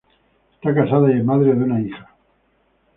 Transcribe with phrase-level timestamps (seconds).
[0.55, 2.09] Está casada y es madre de una hija.